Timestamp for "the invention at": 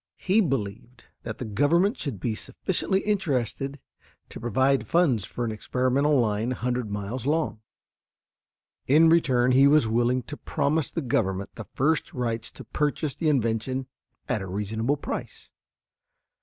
13.13-14.41